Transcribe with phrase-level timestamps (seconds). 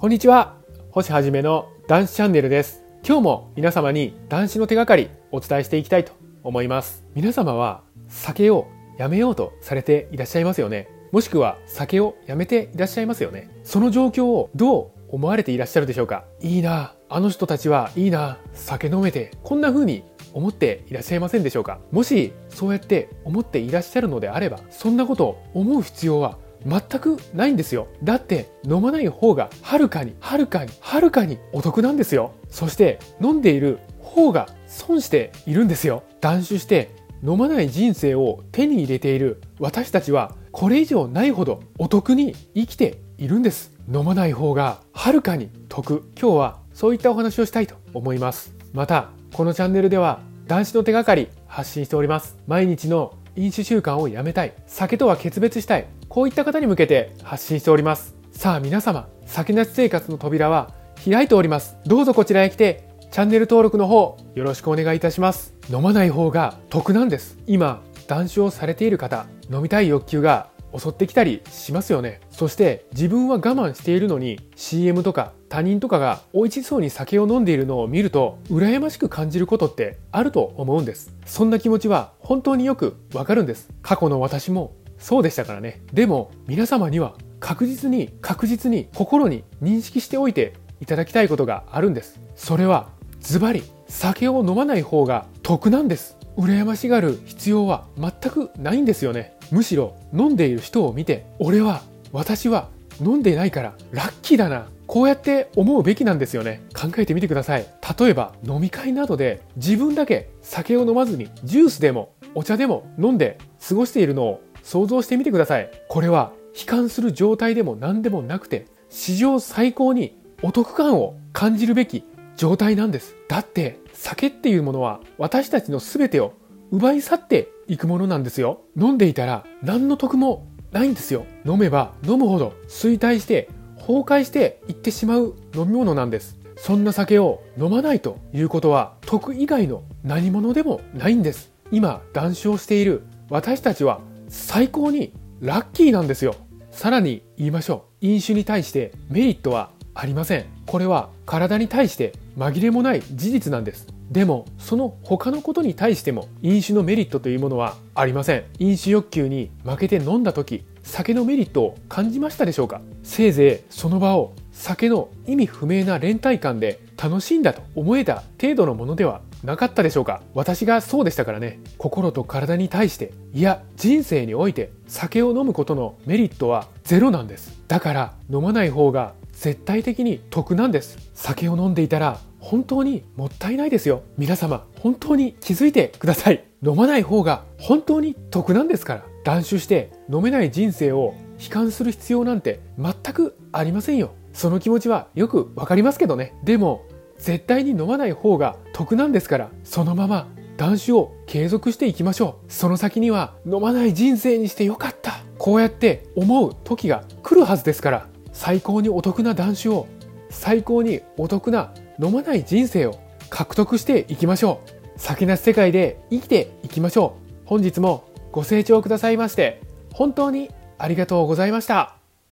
[0.00, 0.56] こんにちは。
[0.92, 2.82] 星はじめの男子チャンネルです。
[3.06, 7.04] 今日も皆様に男子の手がかりお伝えしていきたいと思います。
[7.14, 8.66] 皆様は酒を
[8.96, 10.88] やめようとされていらっしゃいますよね。
[11.12, 13.50] もしくは酒をやめていらっしゃいますよね。
[13.62, 16.24] その状況をどう思われていらっしゃるでしょうか。
[16.40, 16.94] いいな。
[17.10, 18.38] あの人たちはいいな。
[18.54, 21.78] 酒飲めてこんな風に思っていらっしゃいませんでしょうか。
[21.92, 27.88] もしそうやって思っていらっしゃるのであればそんなことを思う必要は全くないんですよ。
[28.02, 32.32] だって飲まない方がはるかにはるかにはるかにお得なんですよ。
[32.48, 36.02] そして飲んでいる方が損しているんですよ。
[36.20, 36.90] 断酒して
[37.22, 39.40] 飲まない人生を手に入れている。
[39.58, 43.72] 私たちはこれ以上ないほどお得に生きているんです。
[43.92, 46.04] 飲まない方がはるかに得。
[46.20, 48.54] 今日はそういったお話をしたいと思います。
[48.72, 52.36] またこのチャンネルでは男子の手がかり発信しております。
[52.46, 54.52] 毎日の飲酒習慣をやめたい。
[54.66, 55.86] 酒とは決別したい。
[56.08, 58.14] こういった方に向けて発信しております。
[58.32, 60.72] さあ皆様酒なし生活の扉は
[61.04, 61.76] 開いております。
[61.84, 65.54] どうぞこちらへ来てチャンネル登録の方よろしくお願いいたします。
[65.70, 67.38] 飲まない方が得なんです。
[67.46, 72.20] 今断酒をされている方飲みたい欲求が襲ってきたりしますよね。
[72.30, 81.14] そして自分は我慢しているのに CM とか他人とかが美味しそうに酒を飲んでいるのを見ると羨ましく感じることってあると思うんです。
[81.26, 83.68] そんな気持ちは本当によくわかるんです。
[83.82, 85.82] 過去の私もそうでしたからね。
[85.92, 92.20] でも皆様には確実に確実に心に認識しておいていただきたいことがあるんです。
[92.36, 96.16] それはズバリ酒を飲まない方が得なんです。
[96.36, 99.36] 羨ましがる必要は全くないんですよね。
[99.50, 102.68] むしろ飲んでいる人を見て俺は私は
[103.00, 106.62] 飲んでないからラッキーだなこうやって思うべきなんですよね。
[106.74, 107.66] 考えてみてください。
[107.96, 115.70] 例えば飲み会などで自分だけ酒を飲まずにジュースでもお茶でも飲んで過ごしているのを想像してみてください。
[115.88, 122.02] これは悲観する状態でも何でもなくて史上最高にお得感を感じるべき
[122.36, 123.14] 状態なんです。
[123.28, 126.32] だって酒っていうものは私たちの全てを
[126.72, 128.62] 奪い去っていくものなんですよ。
[128.76, 131.24] 飲んでいたら何の得もないんですよ。
[131.46, 136.36] 飲めば飲むほど衰退して崩壊していってしまう飲み物なんです。
[136.56, 141.52] そんな酒を飲まないということは得以外の何者でもないんです。
[141.70, 146.34] 今談笑している私たちは最高にラッキーなんですよ。
[146.72, 148.06] さらに言いましょう。
[148.06, 150.46] 飲酒に対してメリットはありません。
[150.66, 153.86] これは体に対して紛れもない事実なんです。
[154.10, 158.44] でもその他のことに対しても飲酒のメリットというものはありません。
[158.58, 162.80] 飲酒欲求に負けて飲んだ時酒のメリットを感じましたでしょうか？
[163.02, 170.22] せいぜいその場を酒の意味不明な連帯感で楽しんだと思えた程度のものではなかったでしょうか？
[170.34, 171.60] 私がそうでしたからね。
[171.78, 177.60] 心と体に対していや人生において酒を飲むことのメリットはゼロなんです。
[177.68, 180.98] だから飲まない方が絶対的に得なんです。
[181.14, 184.02] 酒を飲んでいたら本当にもったいないですよ。
[184.18, 186.44] 皆様本当に気づいてください。
[186.62, 189.04] 飲まない方が本当に得なんですから。
[189.24, 194.12] 断酒して飲めない人生を悲観する必要なんて全くありませんよ。
[194.34, 196.34] その気持ちはよくわかりますけどね。
[196.44, 196.84] でも
[197.16, 199.48] 絶対に飲まない方が得なんですから。
[199.64, 202.52] そのまま断酒を継続していきましょう。
[202.52, 205.20] その先には飲まない人生にしてよかった。
[205.38, 208.09] こうやって思う時が来るはずですから。
[208.40, 209.86] 最高にお得な断酒を
[210.30, 214.98] 最高にお得な飲まない人生を獲得していきましょう。
[214.98, 217.46] 酒なし世界で生きていきましょう。
[217.46, 219.60] 本日もご清聴くださいまして
[219.92, 221.99] 本当にありがとうございました。